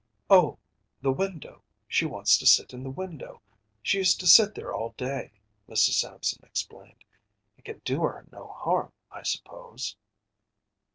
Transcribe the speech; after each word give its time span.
“Oh, 0.31 0.57
the 1.03 1.11
window 1.11 1.61
she 1.87 2.07
wants 2.07 2.35
to 2.39 2.47
sit 2.47 2.73
in 2.73 2.81
the 2.81 2.89
window. 2.89 3.39
She 3.83 3.99
used 3.99 4.19
to 4.21 4.25
sit 4.27 4.55
there 4.55 4.73
all 4.73 4.95
day,‚ÄĚ 4.97 5.71
Mrs. 5.71 5.93
Sampson 5.99 6.43
explained. 6.43 7.05
“It 7.59 7.65
can 7.65 7.83
do 7.85 8.01
her 8.01 8.25
no 8.31 8.47
harm, 8.47 8.93
I 9.11 9.21
suppose? 9.21 9.95